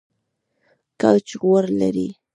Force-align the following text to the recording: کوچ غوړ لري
کوچ 1.01 1.27
غوړ 1.41 1.65
لري 1.79 2.07